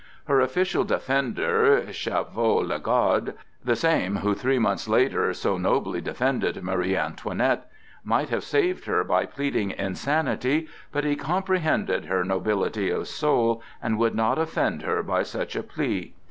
Her 0.25 0.39
official 0.39 0.83
defender, 0.83 1.85
Chauveau 1.93 2.55
Lagarde,—the 2.57 3.75
same 3.75 4.15
who 4.15 4.33
three 4.33 4.57
months 4.57 4.87
later 4.87 5.31
so 5.31 5.59
nobly 5.59 6.01
defended 6.01 6.63
Marie 6.63 6.95
Antoinette,—might 6.97 8.29
have 8.29 8.43
saved 8.43 8.85
her 8.85 9.03
by 9.03 9.27
pleading 9.27 9.69
insanity, 9.69 10.67
but 10.91 11.03
he 11.03 11.15
comprehended 11.15 12.05
her 12.05 12.23
nobility 12.23 12.89
of 12.89 13.07
soul 13.07 13.61
and 13.79 13.99
would 13.99 14.15
not 14.15 14.39
offend 14.39 14.81
her 14.81 15.03
by 15.03 15.21
such 15.21 15.55
a 15.55 15.61
plea. 15.61 16.15